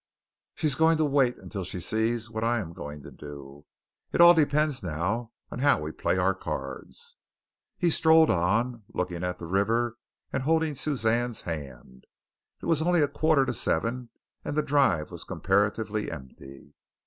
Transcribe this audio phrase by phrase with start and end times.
[0.55, 3.65] She's going to wait until she sees what I am going to do.
[4.11, 7.17] It all depends now on how we play our cards."
[7.77, 9.99] He strolled on, looking at the river
[10.33, 12.07] and holding Suzanne's hand.
[12.63, 14.09] It was only a quarter to seven
[14.43, 16.73] and the drive was comparatively empty.